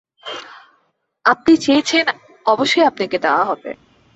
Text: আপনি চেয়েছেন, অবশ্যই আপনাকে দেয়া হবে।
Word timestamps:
আপনি 1.25 1.53
চেয়েছেন, 1.57 2.05
অবশ্যই 2.45 2.85
আপনাকে 2.85 3.17
দেয়া 3.19 3.43
হবে। 3.45 3.71